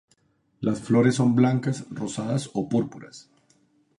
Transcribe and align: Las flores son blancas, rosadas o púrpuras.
Las 0.61 0.79
flores 0.81 1.13
son 1.13 1.35
blancas, 1.35 1.85
rosadas 1.91 2.49
o 2.55 2.67
púrpuras. 2.67 3.29